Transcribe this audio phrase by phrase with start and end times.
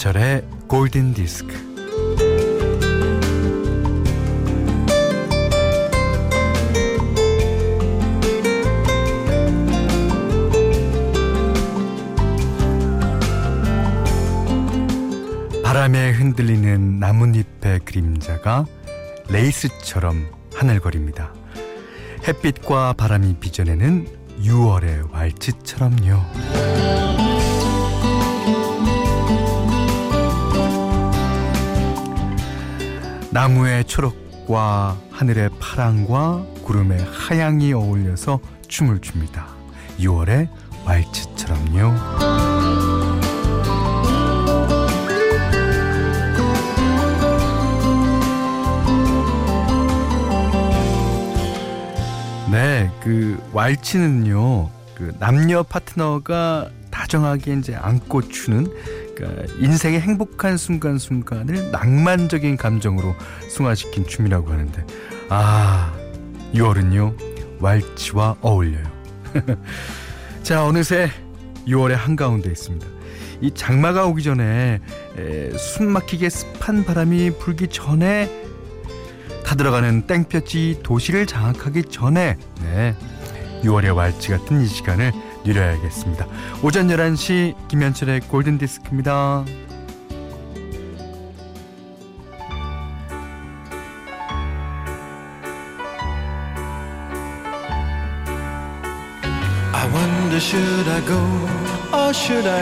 [0.00, 1.54] 김현철의 골든 디스크.
[15.62, 18.64] 바람에 흔들리는 나뭇잎의 그림자가
[19.28, 21.34] 레이스처럼 하늘거립니다.
[22.26, 24.06] 햇빛과 바람이 빚어내는
[24.42, 27.19] 6월의 왈츠처럼요.
[33.32, 39.46] 나무의 초록과 하늘의 파랑과 구름의 하양이 어울려서 춤을 춥니다.
[40.00, 40.48] 6월의
[40.84, 41.94] 왈츠처럼요.
[52.50, 58.66] 네, 그 왈츠는요, 그 남녀 파트너가 다정하게 이제 안고 추는
[59.20, 63.14] 그러니까 인생의 행복한 순간순간을 낭만적인 감정으로
[63.48, 64.84] 승화시킨 춤이라고 하는데
[65.28, 65.92] 아
[66.54, 67.60] 6월은요.
[67.60, 68.84] 왈츠와 어울려요.
[70.42, 71.10] 자 어느새
[71.66, 72.86] 6월의 한가운데 있습니다.
[73.42, 74.80] 이 장마가 오기 전에
[75.16, 78.30] 에, 숨막히게 습한 바람이 불기 전에
[79.44, 82.94] 타들어가는 땡볕이 도시를 장악하기 전에 네
[83.62, 85.12] 6월의 왈츠 같은 이 시간을
[85.44, 86.26] 누려야겠습니다.
[86.62, 89.44] 오전 11시 김현철의 골든디스크입니다.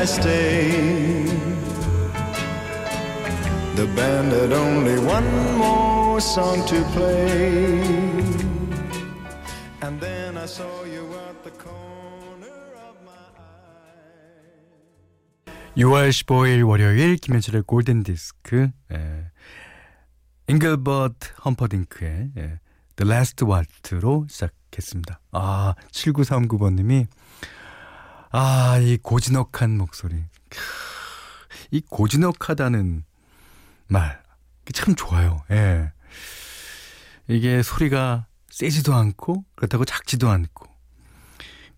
[0.09, 0.99] Stay?
[11.45, 11.78] The corner
[15.79, 19.31] 6월 15일 월요일 김현철의 골든 디스크 예.
[20.49, 22.59] 잉글버트 험퍼딩크의 예.
[22.97, 25.21] The Last Waltz로 시작했습니다.
[25.33, 27.07] 아 7939번님이
[28.31, 30.17] 아 이 고즈넉한 목소리
[30.51, 30.59] 크,
[31.71, 33.05] 이 고즈넉하다는
[33.89, 34.29] 말
[34.73, 35.43] 참 좋아요.
[35.51, 35.93] 예.
[37.27, 40.67] 이게 소리가 세지도 않고 그렇다고 작지도 않고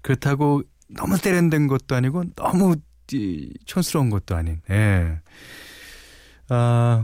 [0.03, 2.77] 그렇다고 너무 세련된 것도 아니고 너무
[3.13, 4.61] 이, 촌스러운 것도 아닌.
[4.71, 5.21] 예.
[6.49, 7.03] 아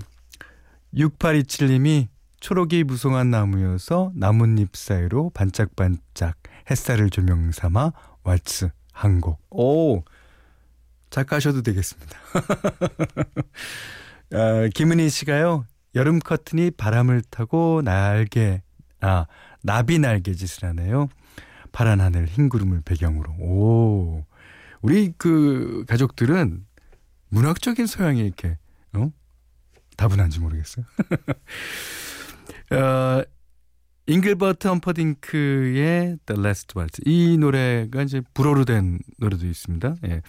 [0.94, 2.08] 6827님이
[2.40, 6.36] 초록이 무성한 나무여서 나뭇잎 사이로 반짝반짝
[6.70, 7.92] 햇살을 조명 삼아
[8.24, 9.40] 왈츠 한 곡.
[9.50, 10.02] 오
[11.10, 12.18] 작가하셔도 되겠습니다.
[14.32, 15.64] 아, 김은희 씨가요.
[15.94, 18.60] 여름 커튼이 바람을 타고 날개
[19.00, 19.26] 아
[19.62, 21.08] 나비 날개 짓을 하네요.
[21.72, 23.32] 파란 하늘 흰 구름을 배경으로.
[23.40, 24.24] 오
[24.86, 26.64] 우리 그 가족들은
[27.30, 28.56] 문학적인 소양이 이렇게
[28.92, 29.10] 어?
[29.97, 30.84] 다분한지 모르겠어요.
[32.70, 33.24] 어,
[34.06, 39.97] 잉글버트 험퍼딩크의 The Last Waltz 이 노래가 이제 불어로 된 노래도 있습니다.
[40.04, 40.22] 예.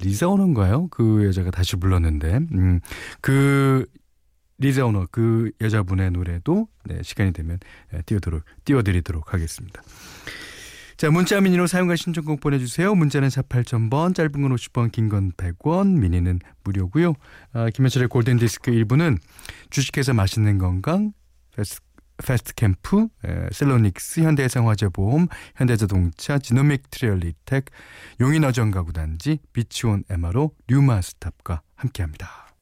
[0.00, 0.88] 리자 오너인가요?
[0.88, 2.80] 그 여자가 다시 불렀는데 음,
[3.20, 3.84] 그
[4.56, 7.58] 리사 오노 그 여자분의 노래도 네, 시간이 되면
[7.92, 8.02] 예,
[8.64, 9.82] 띄워드리도록 하겠습니다.
[10.98, 12.92] 자 문자 미니로 사용과 신청곡 보내주세요.
[12.92, 17.14] 문자는 4 8,000번 짧은 건 50원 긴건 100원 미니는 무료고요.
[17.52, 19.16] 아, 김현철의 골든디스크 1부는
[19.70, 21.12] 주식회사 맛있는 건강
[21.54, 21.82] 패스트,
[22.16, 27.66] 패스트 캠프 에, 셀로닉스 현대해상화재보험 현대자동차 지노믹 트리얼리텍
[28.20, 32.56] 용인어정 가구단지 비치온 에마로 류마스탑과 함께합니다.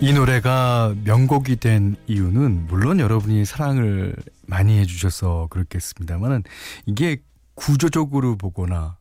[0.00, 4.14] 이 노래가 명곡이 된 이유는 물론 여러분이 사랑을
[4.46, 6.44] 많이 해주셔서 그렇겠습니다만은
[6.86, 7.20] 이게
[7.54, 8.96] 구조적으로 보거나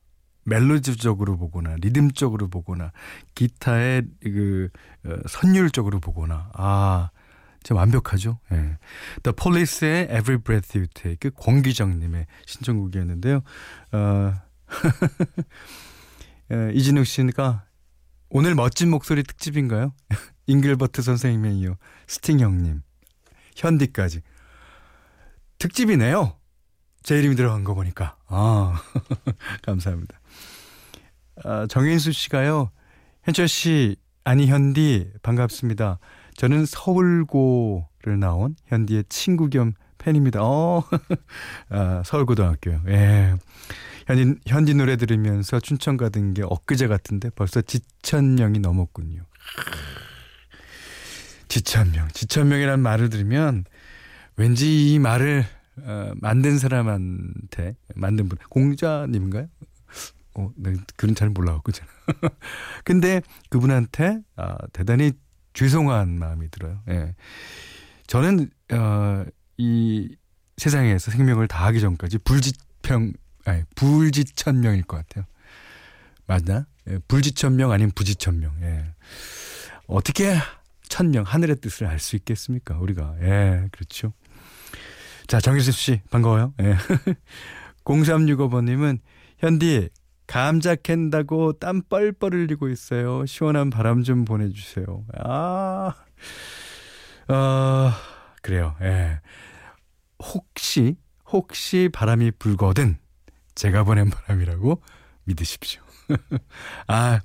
[0.45, 2.93] 멜로디적으로 보거나 리듬적으로 보거나
[3.35, 4.69] 기타의 그
[5.05, 7.11] 어, 선율적으로 보거나 아
[7.61, 8.39] 진짜 완벽하죠.
[8.53, 8.77] 예.
[9.21, 13.43] The Police의 Every Breath You Take 그 권기정님의 신청곡이었는데요.
[13.91, 14.33] 어,
[16.49, 17.65] 어, 이진욱 씨가
[18.29, 19.93] 오늘 멋진 목소리 특집인가요?
[20.47, 21.75] 잉글버트 선생님에 이어
[22.07, 22.81] 스팅 형님,
[23.55, 24.21] 현디까지
[25.59, 26.35] 특집이네요.
[27.03, 28.81] 제 이름이 들어간 거 보니까 아
[29.63, 30.19] 감사합니다.
[31.43, 32.71] 아, 정인수 씨가요.
[33.23, 35.99] 현철 씨, 아니 현디 반갑습니다.
[36.35, 40.41] 저는 서울고를 나온 현디의 친구 겸 팬입니다.
[40.43, 40.83] 어,
[41.69, 42.81] 아, 서울고등학교요.
[42.87, 43.35] 예.
[44.07, 49.23] 현디, 현디 노래 들으면서 춘천 가던 게 엊그제 같은데 벌써 지천명이 넘었군요.
[51.49, 52.07] 지천명.
[52.13, 53.65] 지천명이라는 말을 들으면
[54.37, 55.45] 왠지 이 말을
[55.83, 59.47] 어, 만든 사람한테 만든 분 공자님인가요?
[60.35, 61.89] 어, 네, 그런 잘 몰라갖고 잖아
[62.83, 65.11] 근데 그분한테 아, 대단히
[65.53, 66.79] 죄송한 마음이 들어요.
[66.89, 67.15] 예.
[68.05, 69.25] 저는 어,
[69.57, 70.15] 이
[70.57, 73.13] 세상에서 생명을 다하기 전까지 불지평
[73.47, 75.25] 아니 불지천명일 것 같아요.
[76.25, 76.65] 맞나?
[76.89, 78.51] 예, 불지천명 아니면 부지천명.
[78.61, 78.93] 예.
[79.87, 80.35] 어떻게
[80.89, 82.77] 천명 하늘의 뜻을 알 수 있겠습니까?
[82.77, 84.13] 우리가 예 그렇죠.
[85.27, 86.53] 자 정일수 씨 반가워요.
[86.61, 86.75] 예.
[87.85, 88.99] 0365번님은
[89.39, 89.89] 현디
[90.27, 93.25] 감자 캔다고 땀 뻘뻘 흘리고 있어요.
[93.25, 95.05] 시원한 바람 좀 보내주세요.
[95.23, 95.93] 아,
[97.29, 97.91] 어,
[98.41, 98.75] 그래요.
[98.81, 99.21] 예.
[100.19, 100.97] 혹시,
[101.31, 102.97] 혹시 바람이 불거든
[103.57, 104.81] 제가 보낸 바람이라고
[105.25, 105.81] 믿으십시오.
[106.87, 107.19] 아,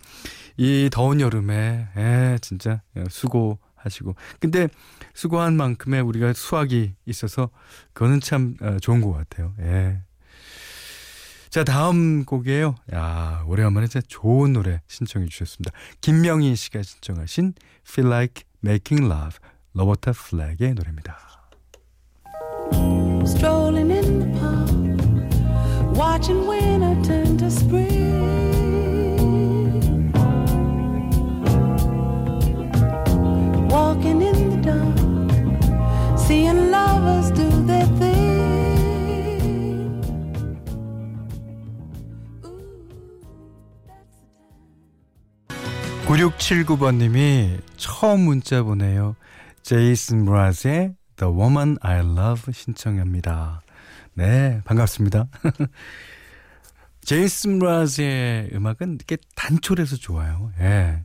[0.57, 4.17] 이 더운 여름에, 예, 진짜 수고하시고.
[4.41, 4.69] 근데
[5.15, 7.51] 수고한 만큼의 우리가 수확이 있어서
[7.93, 9.55] 그거는 참 어, 좋은 것 같아요.
[9.61, 10.01] 예.
[11.51, 12.77] 자, 다음 곡이에요.
[12.95, 15.71] 야, 오래간만에 진짜 좋은 노래 신청해 주셨습니다.
[16.01, 17.53] 김명희 씨가 신청하신
[17.87, 19.39] Feel Like Making Love,
[19.75, 21.19] 로버타 플렉의 노래입니다.
[25.95, 28.13] Watching winter turn to spring.
[33.69, 38.23] Walking in the dark, seeing lovers do their thing.
[46.07, 49.17] 9679번님이 처음 문자 보내요.
[49.63, 53.63] 제이슨 브라즈의 The Woman I Love 신청합니다.
[54.15, 55.27] 네, 반갑습니다.
[57.03, 60.53] 제이슨 브라즈의 음악은 이렇게 단촐해서 좋아요.
[60.61, 61.05] 예.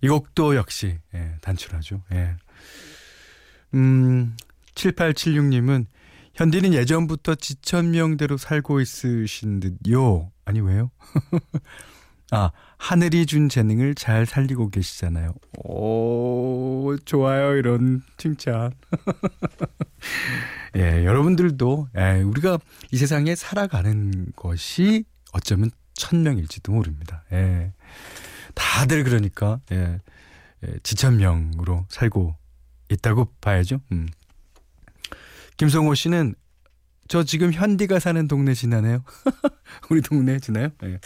[0.00, 2.02] 이 곡도 역시 예, 단촐하죠.
[2.12, 2.36] 예.
[3.74, 4.36] 음,
[4.74, 5.86] 7876님은
[6.34, 10.30] 현디는 예전부터 지천명대로 살고 있으신 듯요.
[10.44, 10.90] 아니 왜요?
[12.30, 15.34] 아, 하늘이 준 재능을 잘 살리고 계시잖아요.
[15.64, 17.56] 오, 좋아요.
[17.56, 18.72] 이런 칭찬.
[20.76, 22.58] 예, 여러분들도, 예, 우리가
[22.90, 27.24] 이 세상에 살아가는 것이 어쩌면 천명일지도 모릅니다.
[27.32, 27.72] 예.
[28.54, 30.00] 다들 그러니까, 예,
[30.66, 32.34] 예 지천명으로 살고
[32.90, 33.80] 있다고 봐야죠.
[33.92, 34.08] 음.
[35.56, 36.34] 김성호 씨는
[37.08, 39.02] 저 지금 현디가 사는 동네 지나네요.
[39.90, 40.68] 우리 동네 지나요?
[40.84, 41.00] 예.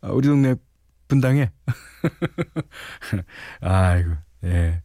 [0.00, 0.54] 아, 우리 동네
[1.08, 1.50] 분당에.
[3.60, 4.10] 아이고,
[4.44, 4.82] 예.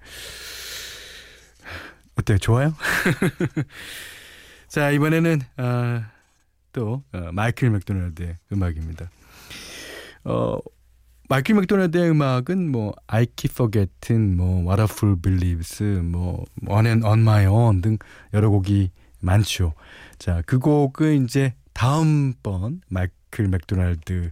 [2.16, 2.38] 어때요?
[2.38, 2.74] 좋아요?
[4.72, 6.10] 자, 이번에는, 아,
[6.72, 9.12] 또, 어, 마이클 맥도날드의 음악입니다.
[10.24, 10.60] 어,
[11.28, 17.06] 마이클 맥도날드의 음악은 뭐, I Keep Forgetting, 뭐, What a Fool Believes, 뭐, On and
[17.06, 17.98] On My Own 등
[18.34, 19.74] 여러 곡이 많죠.
[20.18, 24.32] 자, 그 곡은 이제 다음번 마이클 맥도날드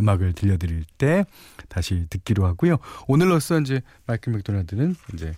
[0.00, 1.26] 음악을 들려드릴 때
[1.68, 2.78] 다시 듣기로 하고요.
[3.06, 5.32] 오늘로써 이제 마이클 맥도날드는 이제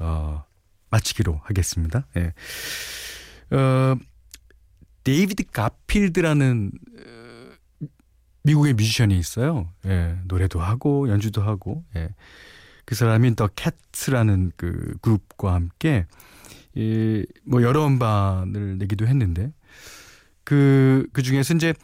[0.00, 0.42] 어
[0.90, 2.06] 마치기로 하겠습니다.
[2.16, 2.32] 예.
[3.50, 3.96] 어
[5.04, 7.86] 데이비드 가필드라는 어,
[8.44, 9.72] 미국의 뮤지션이 있어요.
[9.86, 10.18] 예.
[10.24, 12.14] 노래도 하고 연주도 하고 예.
[12.84, 16.06] 그 사람이 더 캣스라는 그 그룹과 함께
[16.74, 19.52] 이, 뭐 여러 음반을 내기도 했는데
[20.44, 21.74] 그, 그 중에서 이제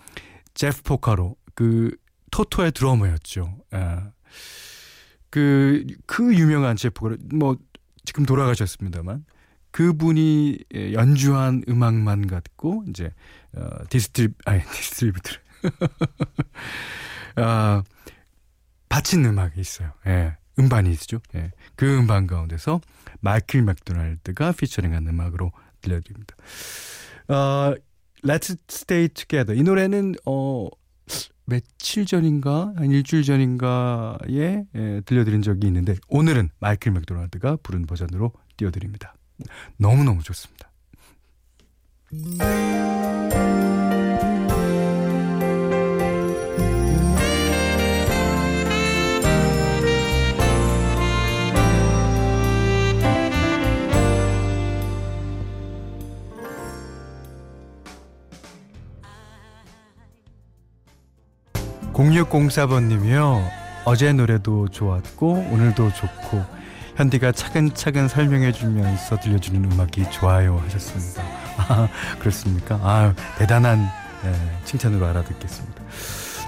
[0.54, 1.96] 제프 포카로 그
[2.30, 3.58] 토토의 드러머였죠.
[3.74, 3.98] 예.
[5.30, 7.56] 그, 그 유명한 제프가 뭐
[8.04, 9.24] 지금 돌아가셨습니다만
[9.76, 10.58] 그분이
[10.94, 13.12] 연주한 음악만 갖고 이제
[13.54, 15.32] 어, distri 아니 dis tribute
[17.36, 17.82] 아
[18.88, 19.92] 바친 음악이 있어요.
[20.06, 20.38] 예.
[20.58, 21.20] 음반이 있죠.
[21.34, 21.50] 예.
[21.74, 22.80] 그 음반 가운데서
[23.20, 25.52] 마이클 맥도날드가 피처링한 음악으로
[25.82, 26.36] 들려드립니다.
[27.28, 27.74] 어,
[28.24, 30.68] Let's Stay Together 이 노래는 어
[31.44, 39.15] 며칠 전인가 한 일주일 전인가에 예, 들려드린 적이 있는데 오늘은 마이클 맥도날드가 부른 버전으로 띄워드립니다.
[39.76, 40.70] 너무너무 좋습니다.
[61.92, 63.42] 공육공사번님이요
[63.86, 66.55] 어제 노래도 좋았고 오늘도 좋고
[66.96, 71.22] 현디가 차근차근 설명해 주면서 들려주는 음악이 좋아요 하셨습니다.
[71.58, 71.88] 아,
[72.18, 72.76] 그렇습니까?
[72.82, 73.88] 아 대단한
[74.22, 75.82] 네, 칭찬으로 알아듣겠습니다.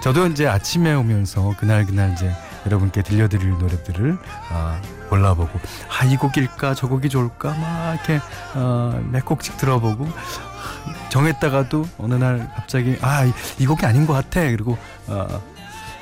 [0.02, 2.32] 저도 이제 아침에 오면서 그날 그날 이제
[2.66, 4.16] 여러분께 들려드릴 노래들을
[4.50, 8.20] 아, 골라보고 아 이 곡일까 저 곡이 좋을까 막 이렇게
[8.54, 10.08] 어, 몇 곡씩 들어보고
[11.10, 15.26] 정했다가도 어느 날 갑자기 아이 이 곡이 아닌 것 같아 그리고 어,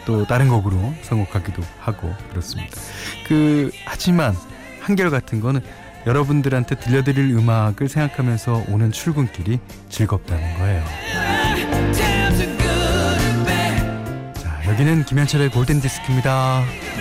[0.06, 2.80] 또 다른 곡으로 선곡하기도 하고 그렇습니다.
[3.26, 4.34] 그 하지만
[4.80, 5.60] 한결 같은 거는
[6.06, 9.58] 여러분들한테 들려드릴 음악을 생각하면서 오는 출근길이
[9.90, 10.84] 즐겁다는 거예요.
[14.34, 16.62] 자 여기는 김현철의 골든 디스크입니다.
[16.66, 16.96] 그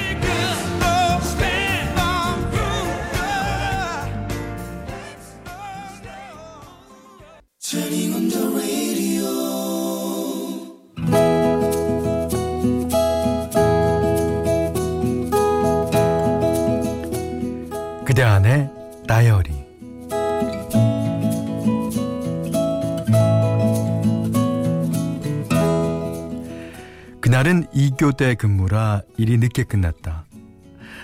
[28.06, 30.26] 그날은 2교대 근무라 일이 늦게 끝났다.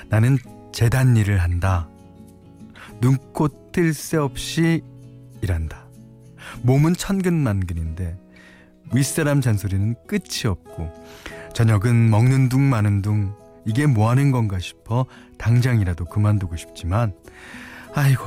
[0.10, 0.38] 나는
[0.72, 1.90] 재단 일을 한다.
[3.02, 4.82] 눈코 뜰새 없이
[5.42, 5.88] 일한다.
[6.62, 8.18] 몸은 천근만근인데
[8.94, 10.92] 윗사람 잔소리는 끝이 없고
[11.54, 13.34] 저녁은 먹는 둥 마는 둥
[13.66, 15.06] 이게 뭐 하는 건가 싶어
[15.38, 17.14] 당장이라도 그만두고 싶지만
[17.96, 18.24] 아이고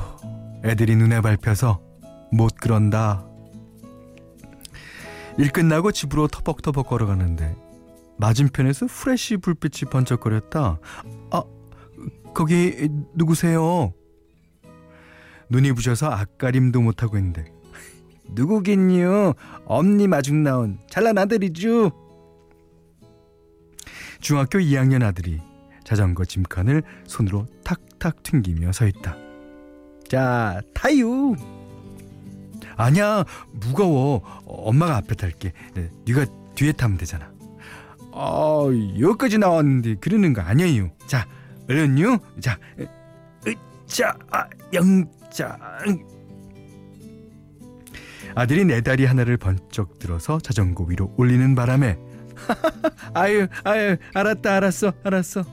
[0.65, 1.81] 애들이 눈에 밟혀서
[2.33, 3.25] 못 그런다.
[5.39, 7.64] 일 끝나고 집으로 터벅터벅 걸어가는데
[8.19, 10.79] 맞은편에서 프레쉬 불빛이 번쩍거렸다.
[11.31, 11.43] 아
[12.35, 13.93] 거기 누구세요?
[15.51, 17.45] 눈이 부셔서 앞가림도 못하고 있는데
[18.31, 19.35] 누구긴요?
[19.67, 21.91] 엄니 마중 나온 잘난 아들이죠.
[24.21, 25.41] 중학교 2학년 아들이
[25.85, 29.17] 자전거 짐칸을 손으로 탁탁 튕기며 서 있다.
[30.09, 31.37] 자, 타유.
[32.77, 34.23] 아니야, 무거워.
[34.47, 35.53] 엄마가 앞에 탈게.
[35.75, 37.34] 네, 네가 뒤에 타면 되잖아.
[38.17, 38.67] 아,
[39.01, 40.91] 여기까지 나왔는데 그러는 거 아니에요.
[41.07, 41.27] 자,
[41.69, 42.19] 얼른요.
[42.41, 42.59] 자,
[43.47, 45.59] 으짜, 아, 영자.
[48.37, 51.99] 아들이 내 다리 하나를 번쩍 들어서 자전거 위로 올리는 바람에
[53.15, 55.45] 아유, 아유, 알았다, 알았어, 알았어.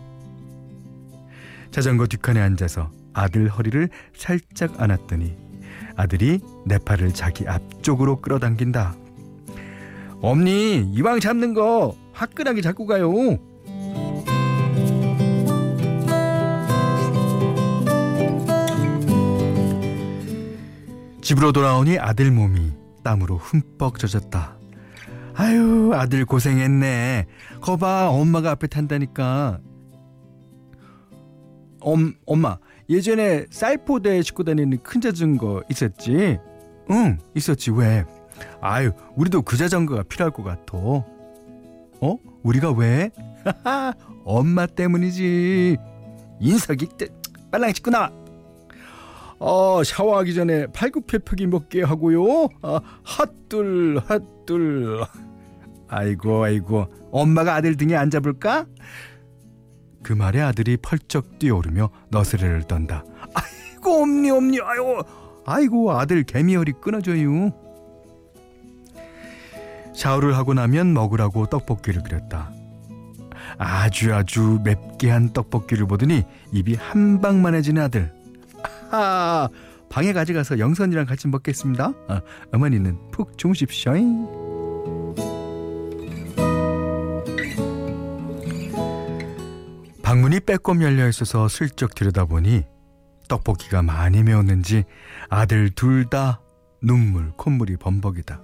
[1.71, 5.35] 자전거 뒷칸에 앉아서 아들 허리를 살짝 안았더니
[5.95, 8.95] 아들이 내 팔을 자기 앞쪽으로 끌어당긴다.
[10.21, 13.11] 엄니, 이왕 잡는 거 화끈하게 잡고 가요.
[21.21, 22.71] 집으로 돌아오니 아들 몸이
[23.03, 24.57] 땀으로 흠뻑 젖었다.
[25.33, 27.25] 아유 아들 고생했네.
[27.61, 29.59] 거봐 엄마가 앞에 탄다니까.
[31.79, 32.57] 엄 엄마
[32.89, 36.37] 예전에 쌀포대에 싣고 다니는 큰 자전거 있었지?
[36.91, 38.03] 응 있었지 왜?
[38.59, 40.77] 아유 우리도 그 자전거가 필요할 것 같아.
[42.01, 42.17] 어?
[42.43, 43.11] 우리가 왜?
[44.25, 45.77] 엄마 때문이지.
[46.39, 46.87] 인석이
[47.51, 48.11] 빨랑 씻고 나와.
[49.39, 52.47] 어, 샤워하기 전에 팔굽혀펴기 먹게 하고요.
[52.61, 55.03] 아, 핫둘 핫둘.
[55.87, 58.65] 아이고 아이고 엄마가 아들 등에 앉아볼까?
[60.03, 63.03] 그 말에 아들이 펄쩍 뛰어오르며 너스레를 떤다.
[63.33, 65.01] 아이고 엄니 엄니 아이고
[65.45, 67.51] 아이고 아들 개미열이 끊어져요.
[69.95, 72.51] 샤워를 하고 나면 먹으라고 떡볶이를 끓였다.
[73.57, 78.13] 아주 아주 맵게 한 떡볶이를 보더니 입이 한 방만해지는 아들.
[78.91, 79.47] 아,
[79.89, 81.93] 방에 가져가서 영선이랑 같이 먹겠습니다.
[82.07, 82.21] 아,
[82.53, 83.93] 어머니는 푹 주무십시오.
[90.03, 92.63] 방문이 빼꼼 열려 있어서 슬쩍 들여다보니
[93.27, 94.83] 떡볶이가 많이 매웠는지
[95.29, 96.41] 아들 둘 다
[96.81, 98.41] 눈물 콧물이 범벅이다.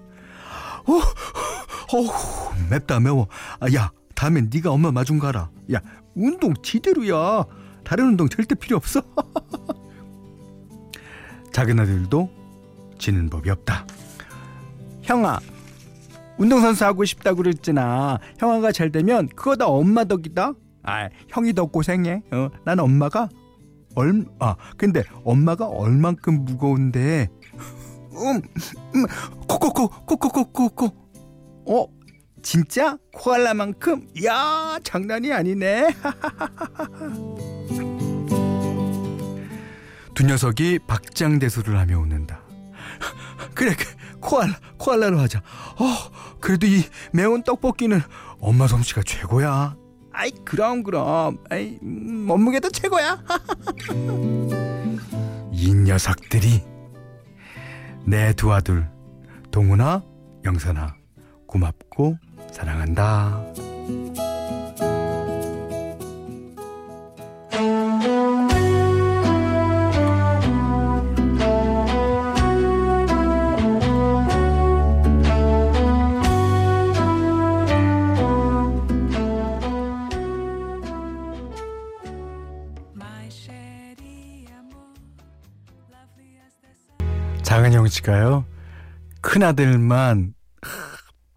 [0.87, 3.27] 어, 어, 맵다 매워.
[3.59, 5.49] 아, 야, 다음엔 네가 엄마 마중 가라.
[5.73, 5.81] 야,
[6.15, 7.45] 운동 지대로야.
[7.83, 9.01] 다른 운동 절대 필요 없어.
[11.53, 12.29] 작은 아들도
[12.99, 13.85] 지는 법이 없다.
[15.03, 15.39] 형아,
[16.37, 18.19] 운동선수 하고 싶다고 그랬잖아.
[18.37, 20.53] 형아가 잘 되면 그거 다 엄마 덕이다.
[20.83, 22.23] 아, 형이 더 고생해.
[22.31, 23.29] 어, 난 엄마가
[23.95, 27.29] 얼, 아, 근데 엄마가 얼만큼 무거운데.
[28.17, 28.41] 음,
[28.95, 29.05] 음,
[29.47, 30.85] 코코코, 코코코코코.
[31.67, 31.87] 어,
[32.41, 34.07] 진짜 코알라만큼?
[34.25, 35.93] 야, 장난이 아니네.
[40.15, 42.41] 두 녀석이 박장대소를 하며 웃는다.
[43.53, 43.75] 그래,
[44.19, 45.39] 코알라, 코알라로 하자.
[45.39, 45.83] 어,
[46.39, 46.83] 그래도 이
[47.13, 48.01] 매운 떡볶이는
[48.39, 49.75] 엄마 솜씨가 최고야.
[50.11, 51.37] 아이, 그럼, 그럼.
[51.49, 53.23] 아이, 음, 몸무게도 최고야.
[55.51, 56.63] 이 녀석들이
[58.07, 58.89] 내 두 아들,
[59.51, 60.01] 동훈아,
[60.45, 60.95] 영선아,
[61.45, 62.17] 고맙고
[62.53, 63.43] 사랑한다.
[87.57, 88.45] 장은영 씨가요.
[89.21, 90.35] 큰아들만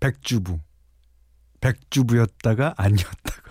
[0.00, 0.60] 백주부.
[1.62, 3.50] 백주부였다가 아니었다가.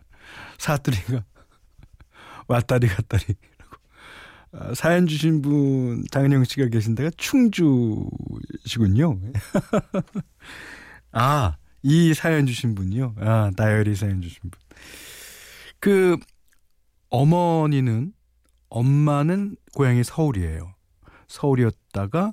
[0.56, 1.22] 사투리가
[2.48, 3.22] 왔다리 갔다리.
[4.52, 8.08] 아, 사연 주신 분 장은영 씨가 계신 데가 충주시군요.
[11.12, 13.14] 아, 이 사연 주신 분이요.
[13.18, 14.52] 아, 다이어리 사연 주신 분.
[15.80, 16.16] 그
[17.10, 18.14] 어머니는
[18.70, 20.75] 엄마는 고향이 서울이에요.
[21.28, 22.32] 서울이었다가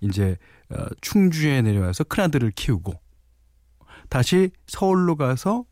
[0.00, 0.36] 이제
[0.70, 2.94] 어, 충주에 내려와서 큰 아들을 키우고
[4.08, 5.64] 다시 서울로 가서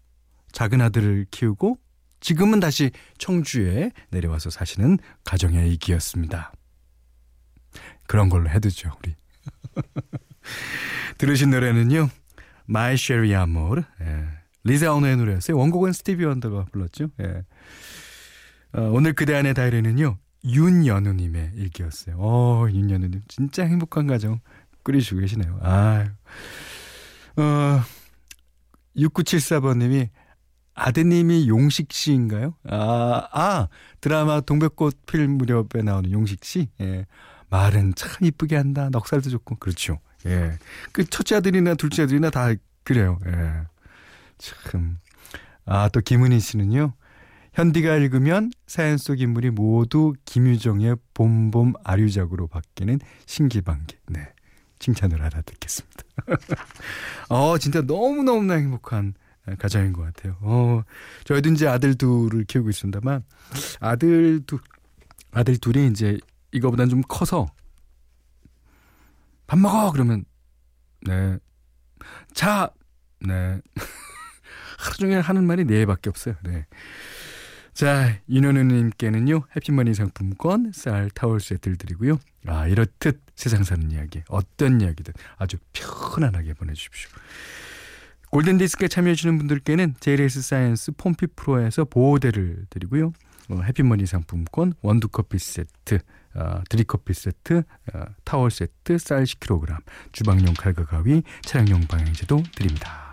[0.53, 1.79] 작은 아들을 키우고
[2.21, 6.53] 지금은 다시 청주에 내려와서 사시는 가정의 이기였습니다.
[8.07, 9.15] 그런 걸로 해두죠, 우리.
[11.19, 12.09] 들으신 노래는요.
[12.69, 13.85] My Sherry Amor.
[14.01, 14.27] 예.
[14.65, 15.57] 리자 오너의 노래였어요.
[15.57, 17.09] 원곡은 스티비 원더가 불렀죠.
[17.21, 17.45] 예.
[18.73, 20.19] 어, 오늘 그대 안의 다이리는요.
[20.45, 22.17] 윤연우님의 일기였어요.
[22.19, 23.23] 어, 윤연우님.
[23.29, 24.41] 진짜 행복한 가정
[24.83, 25.59] 꾸리시고 계시네요.
[25.63, 26.09] 아
[27.37, 27.83] 어,
[28.97, 30.09] 6974번님이
[30.75, 32.55] 아드님이 용식 씨인가요?
[32.69, 33.69] 아, 아,
[34.01, 36.69] 드라마 동백꽃 필 무렵에 나오는 용식 씨?
[36.81, 37.07] 예.
[37.51, 38.89] 말은 참 이쁘게 한다.
[38.91, 39.57] 넉살도 좋고.
[39.57, 39.99] 그렇죠.
[40.27, 40.59] 예.
[40.93, 43.19] 그 첫째 아들이나 둘째 아들이나 다 그래요.
[43.27, 43.63] 예.
[44.39, 44.99] 참.
[45.67, 46.95] 아, 또 김은희 씨는요.
[47.55, 53.97] 현디가 읽으면 사연 속 인물이 모두 김유정의 봄봄 아류작으로 바뀌는 신기방기.
[54.09, 54.33] 네.
[54.79, 56.03] 칭찬을 알아듣겠습니다.
[57.29, 59.15] 어, 진짜 너무너무나 행복한
[59.59, 60.37] 가정인 것 같아요.
[60.41, 60.83] 어,
[61.25, 63.23] 저희도 이제 아들 둘을 키우고 있습니다만,
[63.81, 64.59] 아들 둘,
[65.33, 66.19] 아들 둘이 이제
[66.53, 67.47] 이거보단 좀 커서,
[69.47, 69.93] 밥 먹어!
[69.93, 70.25] 그러면,
[71.03, 71.39] 네.
[72.33, 72.71] 자!
[73.21, 73.61] 네.
[74.79, 76.37] 하루 종일 하는 말이 네 밖에 없어요.
[76.43, 76.67] 네.
[77.73, 82.19] 자, 윤현우님께는요, 해피머니 상품권, 쌀, 타월 세트를 드리고요.
[82.47, 87.11] 아, 이렇듯 세상 사는 이야기, 어떤 이야기든 아주 편안하게 보내주십시오.
[88.31, 93.13] 골든디스크에 참여해주시는 분들께는 JLS 사이언스 폼피 프로에서 보호대를 드리고요.
[93.51, 95.99] 어, 해피머니 상품권, 원두커피 세트,
[96.35, 99.79] 어, 드립커피 세트, 어, 타월 세트, 쌀 10kg,
[100.13, 103.10] 주방용 칼과 가위, 차량용 방향제도 드립니다.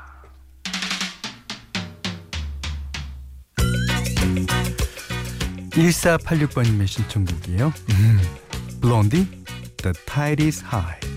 [5.77, 7.71] 1486번님의 신청곡이에요.
[7.91, 8.21] 음,
[8.81, 9.27] 블론디,
[9.77, 11.16] The Tide is High.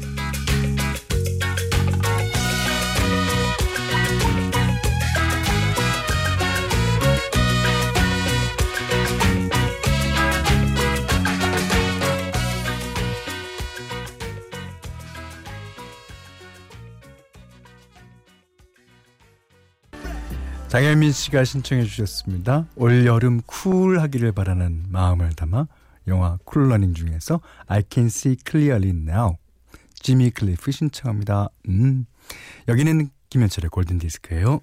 [20.70, 22.64] 장현민 씨가 신청해 주셨습니다.
[22.76, 25.66] 올 여름 쿨하기를 바라는 마음을 담아
[26.06, 29.34] 영화 쿨러닝 중에서 I Can See Clearly Now
[29.94, 31.48] 지미 클리프 신청합니다.
[31.68, 32.06] 음,
[32.68, 34.60] 여기는 김현철의 골든 디스크예요.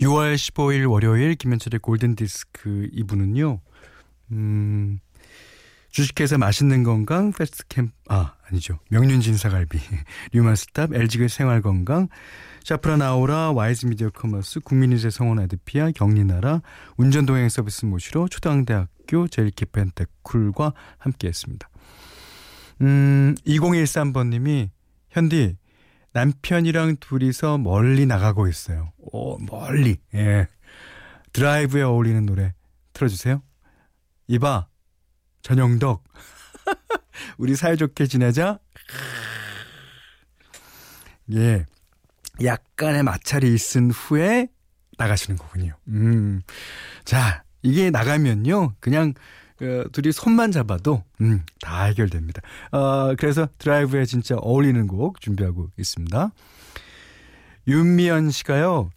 [0.00, 3.58] 6월 15일 월요일 김현철의 골든 디스크 2부는요.
[4.30, 5.00] 음,
[5.98, 9.80] 주식회사 맛있는 건강 패스트캠 아 아니죠 명륜진 사갈비
[10.30, 12.06] 류마스탑 LG그 생활건강
[12.62, 16.62] 샤프란 아우라 와이즈 미디어 커머스 국민인세 성원 아드피아 경리나라
[16.98, 21.68] 운전동행 서비스 모시로 초등대학교 제일키펜테쿨과 함께했습니다.
[22.82, 24.70] 음 2013번님이
[25.10, 25.56] 현디
[26.12, 28.92] 남편이랑 둘이서 멀리 나가고 있어요.
[28.98, 30.46] 오 멀리 예
[31.32, 32.54] 드라이브에 어울리는 노래
[32.92, 33.42] 틀어주세요.
[34.28, 34.68] 이봐
[35.48, 36.04] 전영덕
[37.38, 38.58] 우리 사이좋게 지내자.
[41.32, 41.64] 예.
[42.44, 44.48] 약간의 마찰이 있은 후에
[44.98, 45.74] 나가시는 거군요.
[45.88, 46.42] 음.
[47.04, 48.74] 자, 이게 나가면요.
[48.78, 49.14] 그냥
[49.56, 52.42] 그 둘이 손만 잡아도 음, 다 해결됩니다.
[52.70, 56.30] 어, 그래서 드라이브에 진짜 어울리는 곡 준비하고 있습니다.
[57.66, 58.90] 윤미연 씨가요.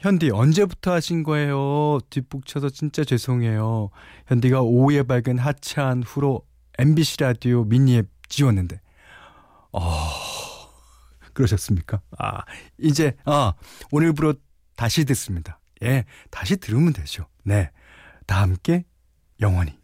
[0.00, 1.98] 현디 언제부터 하신 거예요?
[2.10, 3.90] 뒷북 쳐서 진짜 죄송해요.
[4.26, 6.42] 현디가 오후에 밝은 하차한 후로
[6.78, 8.80] MBC 라디오 미니 앱 지웠는데
[9.72, 9.80] 어,
[11.32, 12.00] 그러셨습니까?
[12.18, 12.42] 아,
[12.78, 13.54] 이제, 아,
[13.90, 14.34] 오늘부로
[14.76, 15.60] 다시 듣습니다.
[15.82, 17.26] 예, 다시 들으면 되죠.
[17.44, 17.70] 네.
[18.26, 18.84] 다 함께
[19.40, 19.76] 영원히.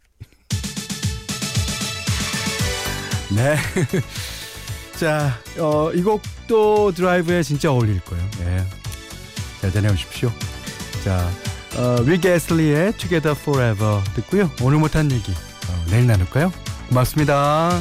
[3.35, 3.57] 네.
[4.99, 8.23] 자, 어, 이 곡도 드라이브에 진짜 어울릴 거예요.
[8.41, 8.84] 예.
[9.65, 10.31] 잘 다녀오십시오.
[11.03, 11.27] 자,
[11.75, 14.51] 어, 윌 게슬리의 Together Forever 듣고요.
[14.61, 16.53] 오늘 못한 얘기 어, 내일 나눌까요?
[16.89, 17.71] 고맙습니다.